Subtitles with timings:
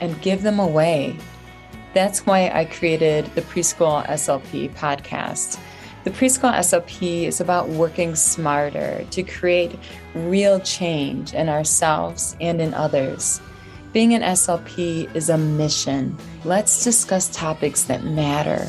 [0.00, 1.16] and give them away.
[1.94, 5.58] That's why I created the Preschool SLP podcast.
[6.04, 9.76] The Preschool SLP is about working smarter to create
[10.14, 13.40] real change in ourselves and in others.
[13.92, 16.16] Being an SLP is a mission.
[16.44, 18.68] Let's discuss topics that matter.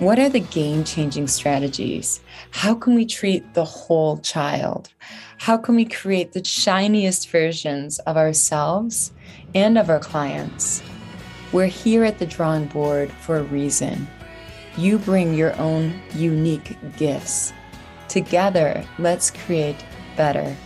[0.00, 2.20] What are the game changing strategies?
[2.52, 4.90] How can we treat the whole child?
[5.38, 9.12] How can we create the shiniest versions of ourselves
[9.54, 10.82] and of our clients?
[11.52, 14.06] We're here at the drawing board for a reason.
[14.76, 17.52] You bring your own unique gifts.
[18.08, 19.84] Together, let's create
[20.16, 20.56] better.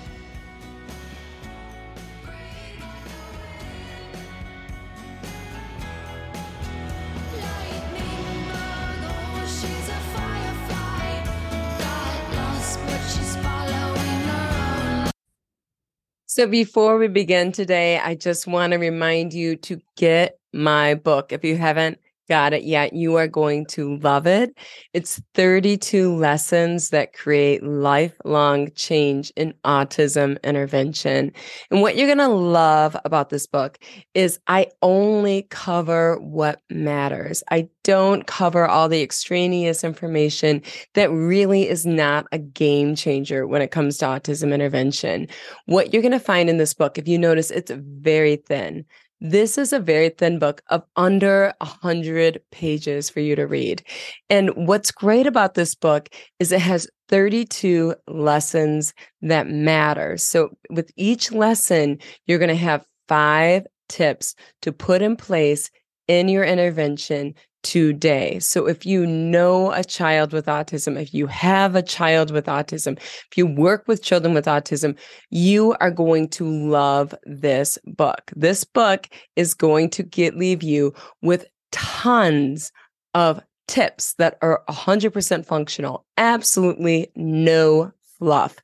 [16.34, 21.30] So before we begin today, I just want to remind you to get my book.
[21.30, 24.56] If you haven't got it yet, you are going to love it.
[24.92, 31.32] It's 32 lessons that create lifelong change in autism intervention.
[31.70, 33.78] And what you're going to love about this book
[34.14, 37.42] is I only cover what matters.
[37.50, 40.62] I don't cover all the extraneous information
[40.94, 45.28] that really is not a game changer when it comes to autism intervention.
[45.66, 48.86] What you're going to find in this book, if you notice, it's very thin.
[49.26, 53.82] This is a very thin book of under 100 pages for you to read.
[54.28, 58.92] And what's great about this book is it has 32 lessons
[59.22, 60.18] that matter.
[60.18, 61.96] So with each lesson,
[62.26, 65.70] you're going to have five tips to put in place
[66.06, 67.32] in your intervention
[67.64, 68.38] today.
[68.38, 72.98] So if you know a child with autism, if you have a child with autism,
[72.98, 74.96] if you work with children with autism,
[75.30, 78.30] you are going to love this book.
[78.36, 82.70] This book is going to get leave you with tons
[83.14, 86.04] of tips that are 100% functional.
[86.18, 88.56] Absolutely no fluff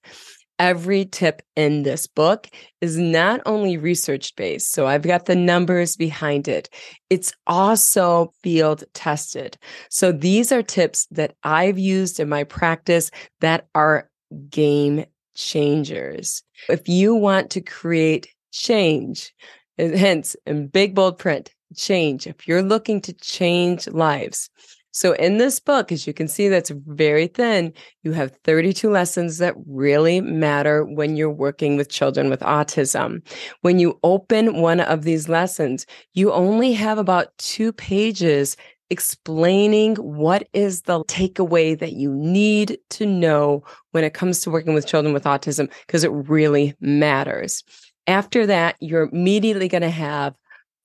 [0.61, 2.47] every tip in this book
[2.83, 6.69] is not only research based, so I've got the numbers behind it,
[7.09, 9.57] it's also field tested.
[9.89, 13.11] So these are tips that I've used in my practice
[13.41, 14.09] that are
[14.51, 16.43] game changers.
[16.69, 19.33] If you want to create change,
[19.79, 24.51] hence in big bold print, change, if you're looking to change lives,
[24.93, 27.73] so in this book, as you can see, that's very thin.
[28.03, 33.23] You have 32 lessons that really matter when you're working with children with autism.
[33.61, 38.57] When you open one of these lessons, you only have about two pages
[38.91, 43.63] explaining what is the takeaway that you need to know
[43.93, 47.63] when it comes to working with children with autism, because it really matters.
[48.09, 50.35] After that, you're immediately going to have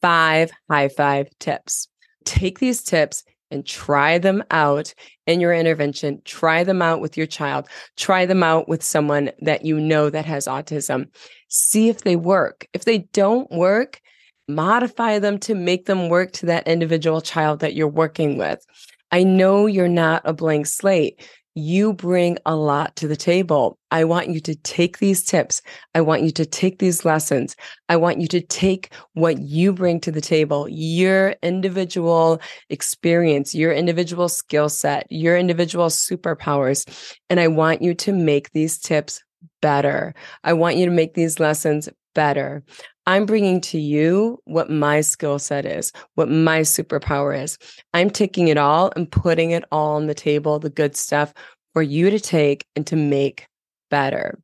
[0.01, 1.87] five high five tips.
[2.25, 3.23] Take these tips
[3.55, 4.93] and try them out
[5.25, 6.21] in your intervention.
[6.25, 7.67] Try them out with your child.
[7.97, 11.07] Try them out with someone that you know that has autism.
[11.47, 12.67] See if they work.
[12.73, 14.01] If they don't work,
[14.47, 18.63] modify them to make them work to that individual child that you're working with.
[19.11, 21.27] I know you're not a blank slate.
[21.55, 23.79] You bring a lot to the table.
[23.89, 25.61] I want you to take these tips.
[25.93, 27.55] I want you to take these lessons.
[27.87, 33.71] I want you to take what you bring to the table, your individual experience, your
[33.71, 37.15] individual skill set, your individual superpowers.
[37.29, 39.23] And I want you to make these tips
[39.61, 40.13] better.
[40.43, 42.63] I want you to make these lessons better.
[43.07, 47.59] I'm bringing to you what my skill set is, what my superpower is.
[47.93, 51.31] I'm taking it all and putting it all on the table, the good stuff
[51.75, 53.47] for you to take and to make
[53.91, 54.39] better.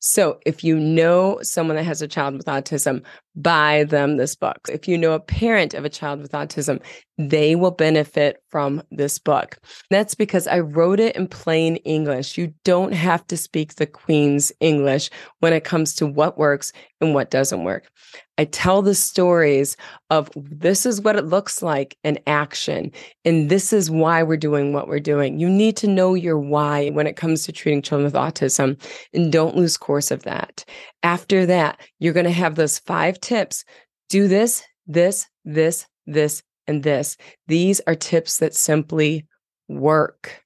[0.00, 3.02] So, if you know someone that has a child with autism,
[3.36, 4.58] buy them this book.
[4.70, 6.80] If you know a parent of a child with autism,
[7.16, 9.58] they will benefit from this book.
[9.90, 12.36] That's because I wrote it in plain English.
[12.36, 15.10] You don't have to speak the Queen's English
[15.40, 17.88] when it comes to what works and what doesn't work.
[18.36, 19.76] I tell the stories
[20.10, 22.90] of this is what it looks like in action,
[23.24, 25.38] and this is why we're doing what we're doing.
[25.38, 28.80] You need to know your why when it comes to treating children with autism,
[29.12, 30.64] and don't lose course of that.
[31.04, 33.64] After that, you're going to have those five tips
[34.08, 37.16] do this, this, this, this, and this.
[37.48, 39.26] These are tips that simply
[39.68, 40.42] work.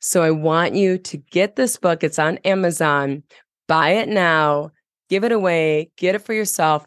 [0.00, 2.02] So I want you to get this book.
[2.02, 3.22] It's on Amazon.
[3.68, 4.70] Buy it now,
[5.08, 6.84] give it away, get it for yourself,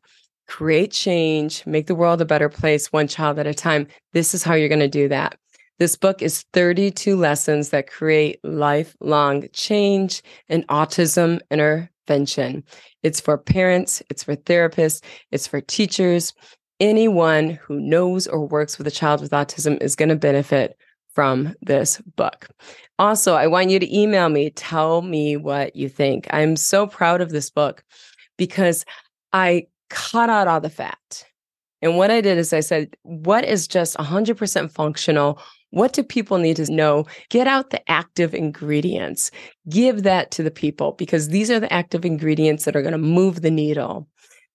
[0.47, 3.87] create change, make the world a better place one child at a time.
[4.13, 5.37] This is how you're going to do that.
[5.79, 11.39] This book is 32 lessons that create lifelong change in autism
[12.05, 12.63] intervention.
[13.03, 16.33] It's for parents, it's for therapists, it's for teachers.
[16.79, 20.77] Anyone who knows or works with a child with autism is going to benefit
[21.13, 22.49] from this book.
[22.99, 26.27] Also, I want you to email me, tell me what you think.
[26.31, 27.83] I'm so proud of this book
[28.37, 28.83] because
[29.31, 31.25] I cut out all the fat.
[31.81, 35.39] And what I did is I said, what is just 100% functional?
[35.75, 37.03] What do people need to know?
[37.27, 39.29] Get out the active ingredients,
[39.67, 42.97] give that to the people because these are the active ingredients that are going to
[42.97, 44.07] move the needle.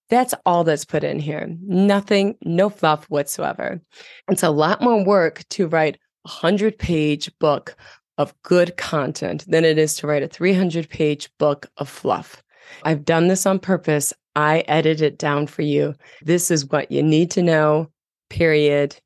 [0.08, 1.46] That's all that's put in here.
[1.61, 3.82] Nothing, no fluff whatsoever.
[4.31, 7.76] It's a lot more work to write a 100 page book
[8.17, 12.43] of good content than it is to write a 300 page book of fluff.
[12.84, 14.14] I've done this on purpose.
[14.37, 15.94] I edit it down for you.
[16.22, 17.90] This is what you need to know,
[18.31, 18.99] period.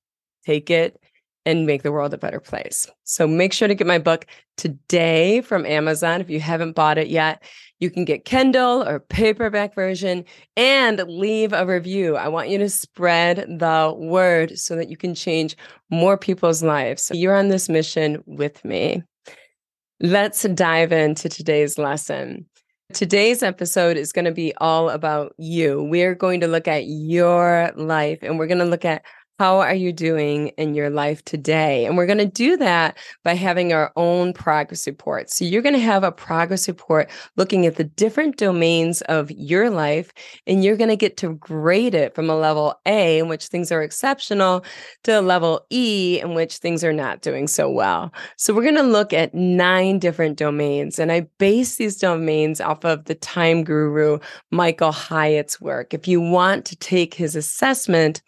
[0.46, 1.00] Take it
[1.46, 2.88] and make the world a better place.
[3.04, 4.26] So make sure to get my book
[4.56, 6.20] today from Amazon.
[6.20, 7.42] If you haven't bought it yet,
[7.80, 10.24] you can get Kindle or paperback version
[10.56, 12.16] and leave a review.
[12.16, 15.56] I want you to spread the word so that you can change
[15.90, 17.10] more people's lives.
[17.12, 19.02] You're on this mission with me.
[20.00, 22.46] Let's dive into today's lesson.
[22.92, 25.82] Today's episode is going to be all about you.
[25.82, 29.02] We're going to look at your life and we're going to look at
[29.38, 31.86] how are you doing in your life today?
[31.86, 35.28] And we're going to do that by having our own progress report.
[35.28, 39.70] So you're going to have a progress report looking at the different domains of your
[39.70, 40.12] life,
[40.46, 43.72] and you're going to get to grade it from a level A, in which things
[43.72, 44.64] are exceptional,
[45.02, 48.12] to a level E, in which things are not doing so well.
[48.36, 50.98] So we're going to look at nine different domains.
[50.98, 54.18] And I base these domains off of the time guru,
[54.52, 55.92] Michael Hyatt's work.
[55.92, 58.22] If you want to take his assessment,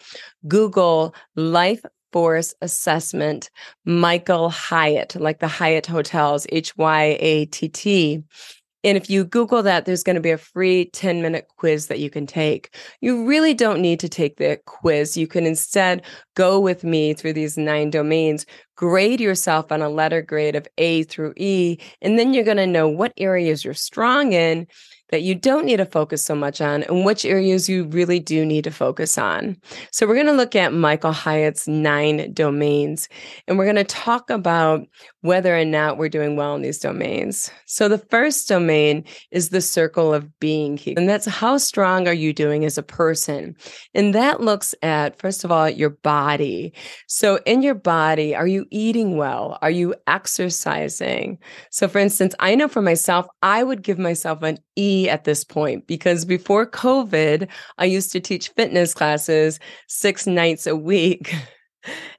[0.48, 3.50] Google Life Force Assessment,
[3.84, 8.24] Michael Hyatt, like the Hyatt Hotels, H Y A T T.
[8.86, 11.98] And if you Google that, there's going to be a free 10 minute quiz that
[11.98, 12.76] you can take.
[13.00, 15.16] You really don't need to take the quiz.
[15.16, 16.02] You can instead
[16.36, 18.46] go with me through these nine domains,
[18.76, 22.66] grade yourself on a letter grade of A through E, and then you're going to
[22.66, 24.68] know what areas you're strong in
[25.10, 28.44] that you don't need to focus so much on and which areas you really do
[28.44, 29.56] need to focus on.
[29.92, 33.08] So, we're going to look at Michael Hyatt's nine domains
[33.46, 34.86] and we're going to talk about
[35.20, 37.50] whether or not we're doing well in these domains.
[37.66, 42.32] So, the first domain is the circle of being, and that's how strong are you
[42.32, 43.54] doing as a person?
[43.94, 46.72] And that looks at, first of all, your body.
[47.06, 49.58] So, in your body, are you eating well?
[49.62, 51.38] Are you exercising?
[51.70, 55.44] So, for instance, I know for myself, I would give myself an E at this
[55.44, 57.48] point because before COVID,
[57.78, 61.34] I used to teach fitness classes six nights a week.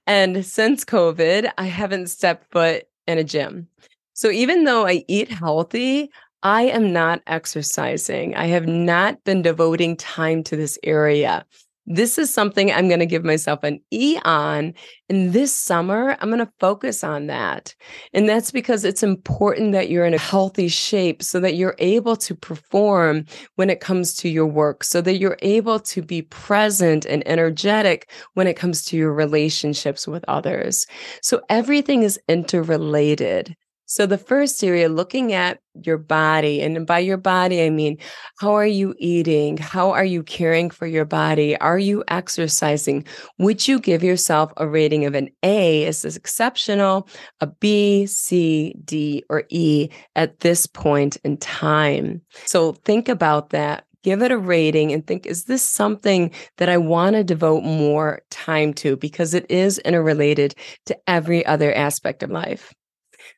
[0.05, 3.67] And since COVID, I haven't stepped foot in a gym.
[4.13, 6.09] So even though I eat healthy,
[6.41, 8.33] I am not exercising.
[8.35, 11.45] I have not been devoting time to this area.
[11.89, 14.73] This is something I'm going to give myself an E on.
[15.07, 17.73] And this summer, I'm going to focus on that.
[18.13, 22.17] And that's because it's important that you're in a healthy shape so that you're able
[22.17, 23.23] to perform
[23.55, 28.11] when it comes to your work, so that you're able to be present and energetic
[28.33, 30.85] when it comes to your relationships with others.
[31.21, 33.55] So everything is interrelated.
[33.89, 37.97] So, the first area, looking at your body, and by your body, I mean,
[38.37, 39.55] how are you eating?
[39.55, 41.57] How are you caring for your body?
[41.59, 43.05] Are you exercising?
[43.39, 45.85] Would you give yourself a rating of an A?
[45.85, 47.07] Is this exceptional?
[47.39, 52.21] A B, C, D, or E at this point in time?
[52.45, 56.77] So, think about that give it a rating and think, is this something that I
[56.77, 58.95] want to devote more time to?
[58.95, 62.73] Because it is interrelated to every other aspect of life.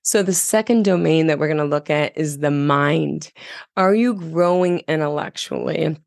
[0.01, 3.31] So, the second domain that we're going to look at is the mind.
[3.77, 5.97] Are you growing intellectually?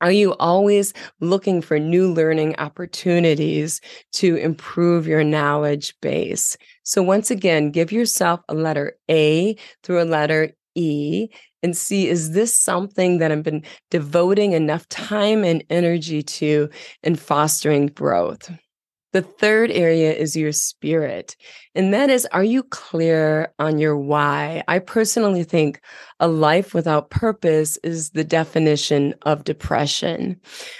[0.00, 3.80] Are you always looking for new learning opportunities
[4.12, 6.56] to improve your knowledge base?
[6.84, 11.28] So, once again, give yourself a letter A through a letter E
[11.62, 16.68] and see is this something that I've been devoting enough time and energy to
[17.02, 18.50] in fostering growth?
[19.12, 21.34] The third area is your spirit.
[21.74, 24.62] And that is, are you clear on your why?
[24.68, 25.80] I personally think
[26.20, 30.38] a life without purpose is the definition of depression.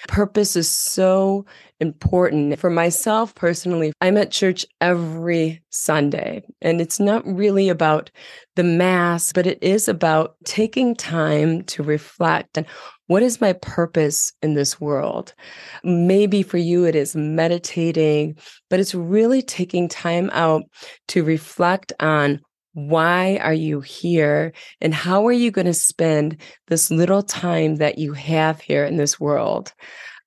[0.09, 1.47] Purpose is so
[1.81, 2.59] important.
[2.59, 8.11] For myself personally, I'm at church every Sunday, and it's not really about
[8.57, 12.67] the Mass, but it is about taking time to reflect and
[13.09, 15.35] what is my purpose in this world?
[15.83, 18.37] Maybe for you, it is meditating,
[18.69, 20.65] but it's really taking time out
[21.09, 22.43] to reflect on
[22.75, 26.37] why are you here and how are you going to spend
[26.69, 29.73] this little time that you have here in this world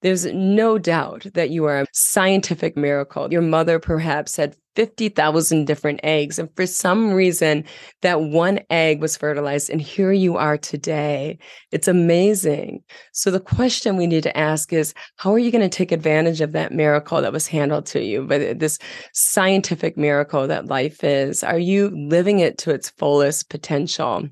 [0.01, 3.31] there's no doubt that you are a scientific miracle.
[3.31, 6.39] Your mother perhaps had 50,000 different eggs.
[6.39, 7.65] And for some reason,
[8.01, 9.69] that one egg was fertilized.
[9.69, 11.37] And here you are today.
[11.71, 12.83] It's amazing.
[13.11, 16.41] So the question we need to ask is how are you going to take advantage
[16.41, 18.25] of that miracle that was handled to you?
[18.25, 18.79] But this
[19.13, 24.29] scientific miracle that life is, are you living it to its fullest potential?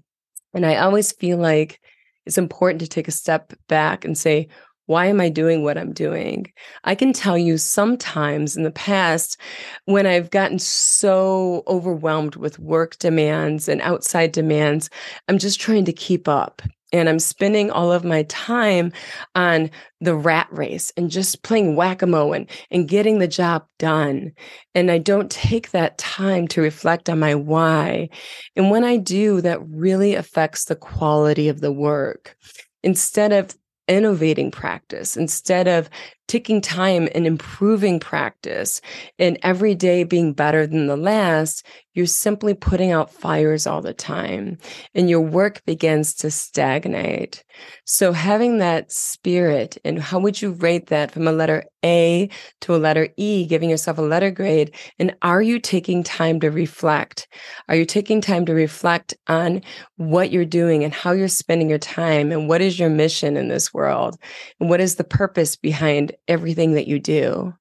[0.53, 1.79] And I always feel like
[2.25, 4.47] it's important to take a step back and say,
[4.89, 6.51] why am I doing what I'm doing?
[6.83, 9.39] I can tell you sometimes in the past
[9.85, 14.89] when I've gotten so overwhelmed with work demands and outside demands,
[15.27, 16.63] I'm just trying to keep up.
[16.91, 18.91] And I'm spending all of my time
[19.35, 19.69] on
[20.01, 24.31] the rat race and just playing whack a mole and, and getting the job done.
[24.73, 28.09] And I don't take that time to reflect on my why.
[28.55, 32.35] And when I do, that really affects the quality of the work
[32.81, 33.55] instead of
[33.89, 35.89] innovating practice instead of
[36.29, 38.79] taking time and improving practice
[39.17, 43.93] and every day being better than the last, you're simply putting out fires all the
[43.93, 44.57] time
[44.95, 47.43] and your work begins to stagnate.
[47.83, 52.29] So having that spirit and how would you rate that from a letter A
[52.61, 54.73] to a letter E, giving yourself a letter grade?
[54.97, 57.27] And are you taking time to reflect?
[57.67, 59.61] Are you taking time to reflect on
[59.97, 63.49] what you're doing and how you're spending your time and what is your mission in
[63.49, 64.15] this world?
[64.59, 67.53] And what is the purpose behind everything that you do.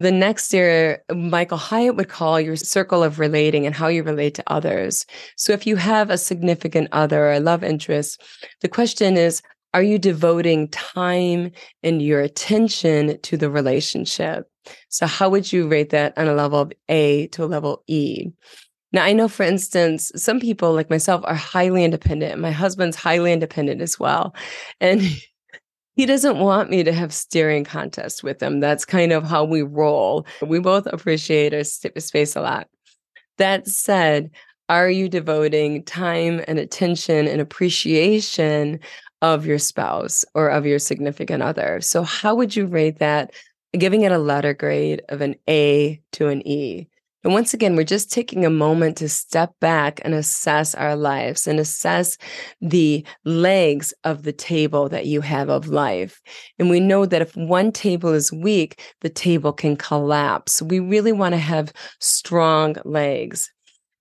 [0.00, 4.34] The next area, Michael Hyatt would call your circle of relating and how you relate
[4.34, 5.06] to others.
[5.36, 8.22] So if you have a significant other or love interest,
[8.60, 9.40] the question is,
[9.72, 11.50] are you devoting time
[11.82, 14.48] and your attention to the relationship?
[14.88, 18.30] So how would you rate that on a level of A to a level E?
[18.92, 22.40] Now, I know, for instance, some people like myself are highly independent.
[22.40, 24.34] My husband's highly independent as well.
[24.80, 25.02] And
[25.96, 28.60] he doesn't want me to have steering contests with him.
[28.60, 30.26] That's kind of how we roll.
[30.42, 32.68] We both appreciate our space a lot.
[33.38, 34.30] That said,
[34.68, 38.80] are you devoting time and attention and appreciation
[39.22, 41.80] of your spouse or of your significant other?
[41.80, 43.32] So, how would you rate that?
[43.72, 46.86] Giving it a letter grade of an A to an E.
[47.24, 51.46] And once again, we're just taking a moment to step back and assess our lives
[51.46, 52.18] and assess
[52.60, 56.20] the legs of the table that you have of life.
[56.58, 60.60] And we know that if one table is weak, the table can collapse.
[60.60, 63.50] We really want to have strong legs.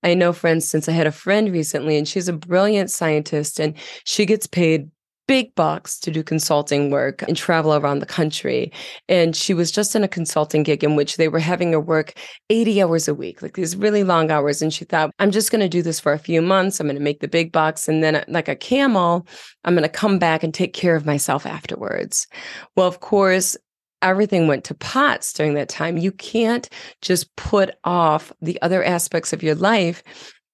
[0.04, 3.74] I know, for instance, I had a friend recently and she's a brilliant scientist and
[4.04, 4.92] she gets paid
[5.28, 8.72] big box to do consulting work and travel around the country.
[9.08, 12.14] And she was just in a consulting gig in which they were having her work
[12.50, 14.62] 80 hours a week, like these really long hours.
[14.62, 16.80] And she thought, I'm just going to do this for a few months.
[16.80, 17.88] I'm going to make the big bucks.
[17.88, 19.28] And then, like a camel,
[19.64, 22.28] I'm going to come back and take care of myself afterwards.
[22.76, 23.56] Well, of course,
[24.02, 25.98] everything went to pots during that time.
[25.98, 26.70] You can't
[27.02, 30.04] just put off the other aspects of your life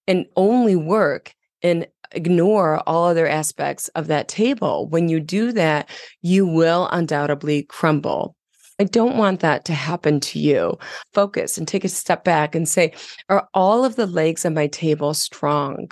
[0.07, 4.87] and only work and ignore all other aspects of that table.
[4.87, 5.89] When you do that,
[6.21, 8.35] you will undoubtedly crumble.
[8.81, 10.77] I don't want that to happen to you.
[11.13, 12.93] Focus and take a step back and say,
[13.27, 15.91] are all of the legs on my table strong?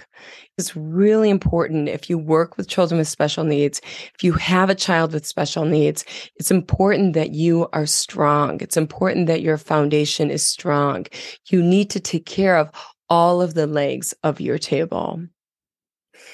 [0.58, 3.82] It's really important if you work with children with special needs,
[4.16, 6.06] if you have a child with special needs,
[6.38, 8.62] it's important that you are strong.
[8.62, 11.08] It's important that your foundation is strong.
[11.50, 12.72] You need to take care of
[13.10, 15.22] all of the legs of your table.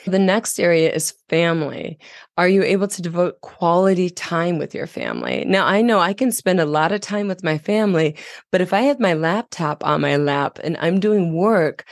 [0.05, 1.97] The next area is family.
[2.37, 5.45] Are you able to devote quality time with your family?
[5.45, 8.17] Now, I know I can spend a lot of time with my family,
[8.51, 11.85] but if I have my laptop on my lap and I'm doing work,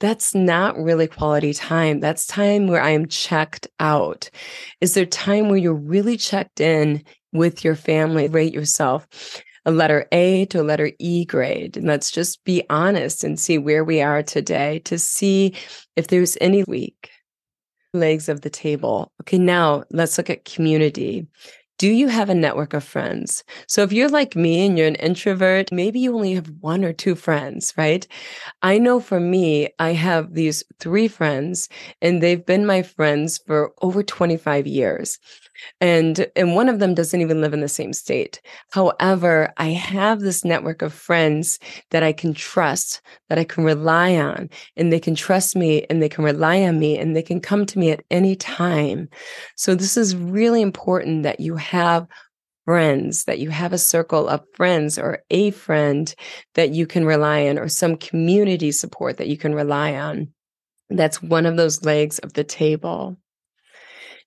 [0.00, 2.00] that's not really quality time.
[2.00, 4.30] That's time where I am checked out.
[4.80, 8.28] Is there time where you're really checked in with your family?
[8.28, 9.06] Rate yourself
[9.64, 11.76] a letter A to a letter E grade.
[11.76, 15.54] And let's just be honest and see where we are today to see
[15.94, 17.10] if there's any weak
[17.94, 19.12] legs of the table.
[19.22, 21.26] Okay, now let's look at community.
[21.78, 23.44] do you have a network of friends?
[23.68, 26.92] So if you're like me and you're an introvert, maybe you only have one or
[26.92, 28.06] two friends, right?
[28.62, 31.68] I know for me, I have these three friends
[32.02, 35.18] and they've been my friends for over 25 years
[35.80, 38.40] and and one of them doesn't even live in the same state.
[38.70, 41.58] However i have this network of friends
[41.90, 46.02] that i can trust that i can rely on and they can trust me and
[46.02, 49.08] they can rely on me and they can come to me at any time.
[49.56, 52.06] So this is really important that you have
[52.68, 56.14] friends that you have a circle of friends or a friend
[56.54, 60.28] that you can rely on or some community support that you can rely on.
[60.90, 63.16] That's one of those legs of the table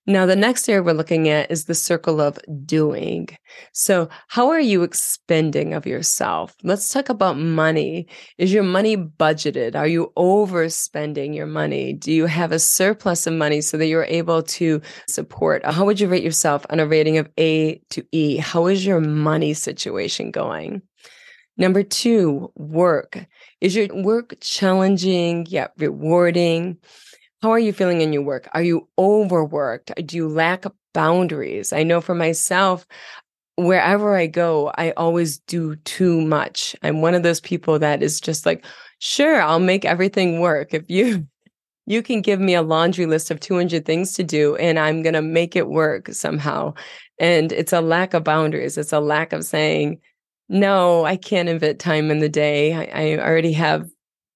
[0.04, 3.28] now, the next area we're looking at is the circle of doing.
[3.72, 6.56] So, how are you expending of yourself?
[6.64, 8.08] Let's talk about money.
[8.36, 9.76] Is your money budgeted?
[9.76, 11.92] Are you overspending your money?
[11.92, 15.64] Do you have a surplus of money so that you're able to support?
[15.64, 18.38] How would you rate yourself on a rating of A to E?
[18.38, 20.82] How is your money situation going?
[21.56, 23.24] Number two, work.
[23.60, 26.78] Is your work challenging yet rewarding?
[27.42, 28.48] How are you feeling in your work?
[28.52, 29.92] Are you overworked?
[30.06, 31.72] Do you lack boundaries?
[31.72, 32.86] I know for myself,
[33.56, 36.76] wherever I go, I always do too much.
[36.82, 38.64] I'm one of those people that is just like,
[39.00, 40.72] sure, I'll make everything work.
[40.74, 41.26] If you
[41.86, 45.14] you can give me a laundry list of 200 things to do and I'm going
[45.14, 46.74] to make it work somehow.
[47.18, 48.78] And it's a lack of boundaries.
[48.78, 50.00] It's a lack of saying,
[50.48, 52.72] no, I can't invent time in the day.
[52.74, 53.88] I, I already have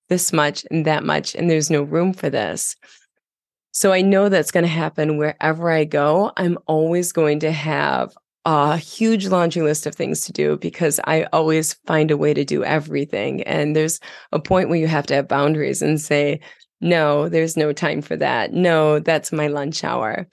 [0.09, 2.77] this much and that much, and there's no room for this.
[3.73, 6.33] So I know that's going to happen wherever I go.
[6.37, 8.15] I'm always going to have
[8.47, 12.45] a huge laundry list of things to do because I always find a way to
[12.45, 13.43] do everything.
[13.43, 14.01] And there's
[14.33, 16.41] a point where you have to have boundaries and say,
[16.81, 18.53] no, there's no time for that.
[18.53, 20.29] No, that's my lunch hour.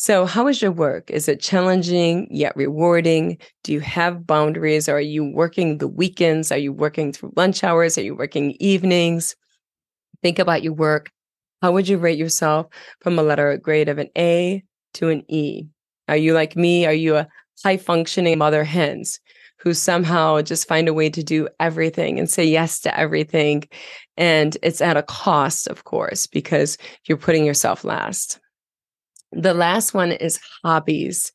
[0.00, 1.10] So, how is your work?
[1.10, 3.36] Is it challenging yet rewarding?
[3.64, 4.88] Do you have boundaries?
[4.88, 6.52] Are you working the weekends?
[6.52, 7.98] Are you working through lunch hours?
[7.98, 9.34] Are you working evenings?
[10.22, 11.10] Think about your work.
[11.62, 12.68] How would you rate yourself
[13.00, 14.62] from a letter grade of an A
[14.94, 15.64] to an E?
[16.06, 16.86] Are you like me?
[16.86, 17.26] Are you a
[17.64, 19.18] high functioning mother hens
[19.58, 23.64] who somehow just find a way to do everything and say yes to everything?
[24.16, 28.38] And it's at a cost, of course, because you're putting yourself last.
[29.32, 31.32] The last one is hobbies.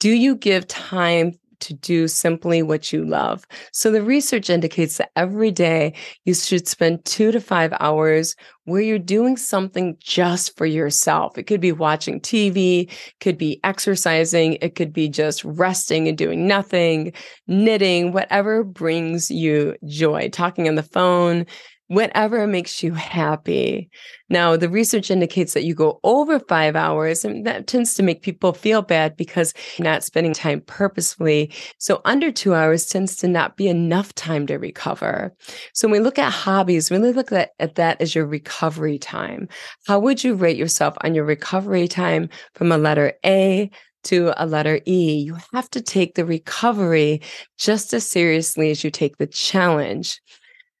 [0.00, 3.44] Do you give time to do simply what you love?
[3.72, 8.80] So the research indicates that every day you should spend two to five hours where
[8.80, 11.38] you're doing something just for yourself.
[11.38, 12.90] It could be watching TV,
[13.20, 17.12] could be exercising, it could be just resting and doing nothing,
[17.46, 21.46] knitting, whatever brings you joy, talking on the phone,
[21.92, 23.90] whatever makes you happy.
[24.30, 28.22] Now, the research indicates that you go over five hours, and that tends to make
[28.22, 31.52] people feel bad because not spending time purposefully.
[31.78, 35.34] So, under two hours tends to not be enough time to recover.
[35.74, 39.48] So, when we look at hobbies, really look at, at that as your recovery time.
[39.86, 43.70] How would you rate yourself on your recovery time from a letter A
[44.04, 47.20] to a letter E, you have to take the recovery
[47.56, 50.20] just as seriously as you take the challenge.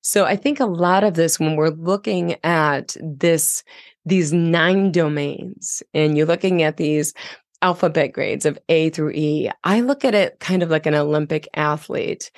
[0.02, 3.62] So I think a lot of this, when we're looking at this,
[4.04, 7.14] these nine domains, and you're looking at these
[7.62, 11.48] alphabet grades of A through E, I look at it kind of like an Olympic
[11.54, 12.32] athlete.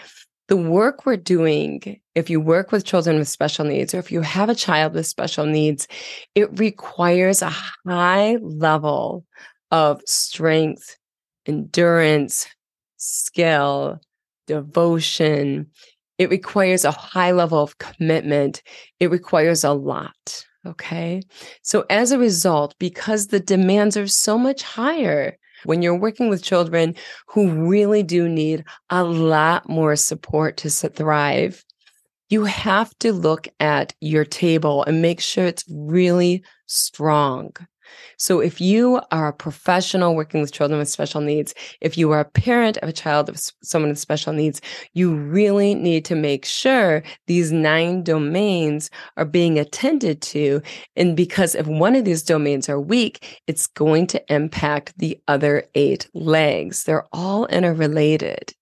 [0.48, 4.20] The work we're doing, if you work with children with special needs, or if you
[4.20, 5.88] have a child with special needs,
[6.35, 7.50] it requires a
[7.88, 9.24] high level
[9.70, 10.98] of strength,
[11.46, 12.46] endurance,
[12.98, 14.00] skill,
[14.46, 15.70] devotion,
[16.18, 18.62] it requires a high level of commitment.
[19.00, 20.44] It requires a lot.
[20.66, 21.22] Okay.
[21.62, 26.42] So as a result, because the demands are so much higher, when you're working with
[26.42, 26.94] children
[27.29, 31.64] who really do need a lot more support to thrive,
[32.29, 37.53] you have to look at your table and make sure it's really strong.
[38.16, 42.20] So if you are a professional working with children with special needs, if you are
[42.20, 44.60] a parent of a child of someone with special needs,
[44.92, 50.62] you really need to make sure these nine domains are being attended to.
[50.96, 55.64] And because if one of these domains are weak, it's going to impact the other
[55.74, 56.84] eight legs.
[56.84, 58.54] They're all interrelated.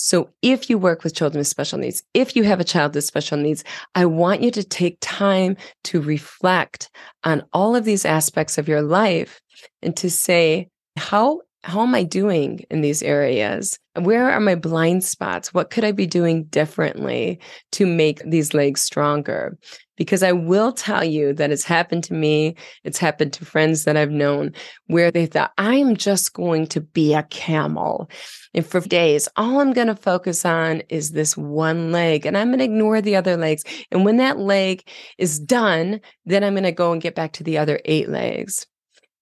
[0.00, 3.02] So if you work with children with special needs, if you have a child with
[3.02, 3.64] special needs,
[3.96, 6.88] I want you to take time to reflect
[7.24, 9.40] on all of these aspects of your life
[9.82, 13.78] and to say, how how am I doing in these areas?
[13.94, 15.52] Where are my blind spots?
[15.52, 17.40] What could I be doing differently
[17.72, 19.58] to make these legs stronger?
[19.94, 22.56] Because I will tell you that it's happened to me.
[22.84, 24.54] It's happened to friends that I've known
[24.86, 28.08] where they thought, I am just going to be a camel.
[28.54, 32.48] And for days, all I'm going to focus on is this one leg and I'm
[32.48, 33.62] going to ignore the other legs.
[33.90, 37.44] And when that leg is done, then I'm going to go and get back to
[37.44, 38.66] the other eight legs.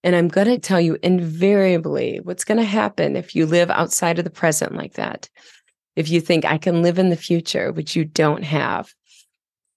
[0.07, 4.21] And I'm going to tell you invariably what's going to happen if you live outside
[4.21, 5.29] of the present like that.
[5.97, 8.95] If you think I can live in the future, which you don't have,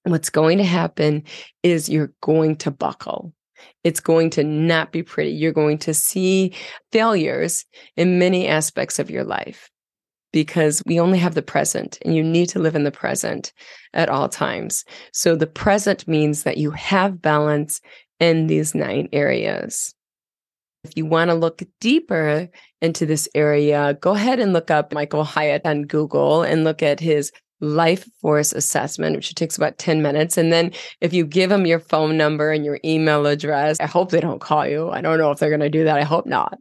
[0.03, 1.23] what's going to happen
[1.63, 3.33] is you're going to buckle.
[3.83, 5.31] It's going to not be pretty.
[5.31, 6.53] You're going to see
[6.91, 7.65] failures
[7.97, 9.71] in many aspects of your life
[10.31, 13.51] because we only have the present and you need to live in the present
[13.95, 14.85] at all times.
[15.11, 17.81] So the present means that you have balance
[18.19, 19.95] in these nine areas.
[20.83, 22.49] If you want to look deeper
[22.81, 26.99] into this area, go ahead and look up Michael Hyatt on Google and look at
[26.99, 27.31] his
[27.61, 30.37] life force assessment, which takes about 10 minutes.
[30.37, 34.11] And then if you give them your phone number and your email address, I hope
[34.11, 34.89] they don't call you.
[34.89, 35.97] I don't know if they're going to do that.
[35.97, 36.57] I hope not.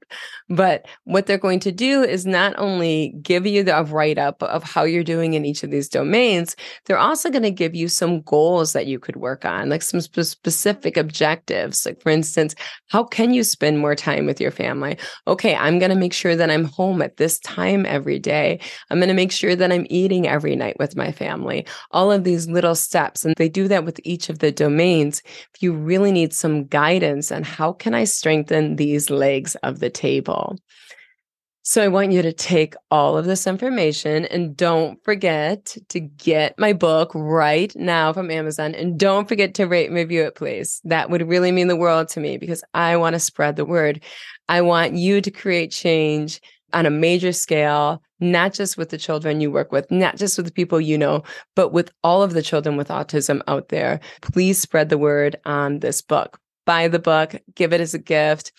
[0.48, 4.62] But what they're going to do is not only give you the write up of
[4.62, 6.56] how you're doing in each of these domains,
[6.86, 10.00] they're also going to give you some goals that you could work on, like some
[10.00, 11.84] sp- specific objectives.
[11.84, 12.54] Like, for instance,
[12.88, 14.96] how can you spend more time with your family?
[15.26, 18.60] Okay, I'm going to make sure that I'm home at this time every day.
[18.90, 21.66] I'm going to make sure that I'm eating every night with my family.
[21.90, 23.24] All of these little steps.
[23.24, 25.22] And they do that with each of the domains.
[25.54, 29.90] If you really need some guidance on how can I strengthen these legs of the
[29.90, 30.56] table?
[31.68, 36.58] So I want you to take all of this information and don't forget to get
[36.58, 38.74] my book right now from Amazon.
[38.74, 40.80] And don't forget to rate and review it, please.
[40.84, 44.02] That would really mean the world to me because I want to spread the word.
[44.48, 46.40] I want you to create change
[46.72, 50.46] on a major scale, not just with the children you work with, not just with
[50.46, 51.22] the people you know,
[51.56, 54.00] but with all of the children with autism out there.
[54.20, 56.38] Please spread the word on this book.
[56.66, 58.52] Buy the book, give it as a gift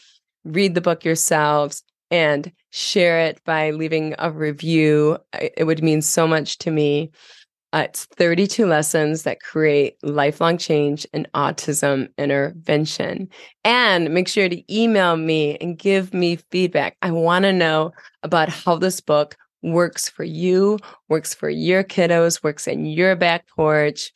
[0.45, 5.17] read the book yourselves and share it by leaving a review.
[5.33, 7.11] It would mean so much to me.
[7.71, 13.29] Uh, it's 32 lessons that create lifelong change in autism intervention.
[13.63, 16.97] And make sure to email me and give me feedback.
[17.03, 17.91] I want to know
[18.23, 20.79] about how this book works for you,
[21.09, 24.11] works for your kiddos, works in your back porch.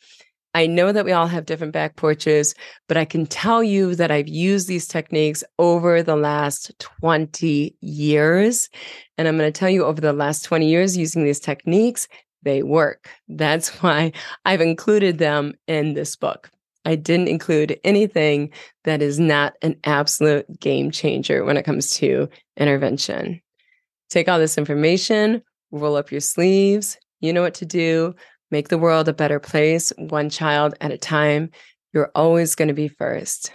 [0.56, 2.54] I know that we all have different back porches,
[2.86, 8.70] but I can tell you that I've used these techniques over the last 20 years.
[9.18, 12.06] And I'm going to tell you over the last 20 years using these techniques,
[12.44, 13.10] they work.
[13.28, 14.12] That's why
[14.44, 16.50] I've included them in this book.
[16.84, 18.50] I didn't include anything
[18.84, 22.28] that is not an absolute game changer when it comes to
[22.58, 23.40] intervention.
[24.10, 26.98] Take all this information, roll up your sleeves.
[27.20, 28.14] You know what to do
[28.50, 31.50] make the world a better place, one child at a time.
[31.92, 33.50] You're always going to be first.